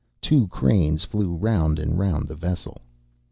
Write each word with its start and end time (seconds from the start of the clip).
Two 0.19 0.47
cranes 0.47 1.05
flew 1.05 1.35
round 1.35 1.77
and 1.77 1.99
round 1.99 2.27
the 2.27 2.33
vessel. 2.35 2.81